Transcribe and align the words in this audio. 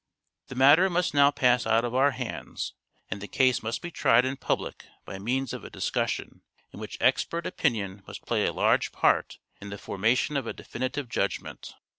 The 0.47 0.55
matter 0.55 0.89
must 0.89 1.13
now 1.13 1.29
pass 1.29 1.67
out 1.67 1.85
of 1.85 1.93
our 1.93 2.09
hands, 2.09 2.73
and 3.11 3.21
the 3.21 3.27
case 3.27 3.61
must 3.61 3.83
be 3.83 3.91
tried 3.91 4.25
in 4.25 4.35
public 4.35 4.87
by 5.05 5.19
means 5.19 5.53
of 5.53 5.63
a 5.63 5.69
discussion 5.69 6.41
in 6.71 6.79
which 6.79 6.97
expert 6.99 7.45
opinion 7.45 8.01
must 8.07 8.25
play 8.25 8.47
a 8.47 8.51
large 8.51 8.91
part 8.91 9.37
in 9.61 9.69
the 9.69 9.77
formation 9.77 10.37
of 10.37 10.47
a 10.47 10.53
definitive 10.53 11.07
judgment. 11.07 11.75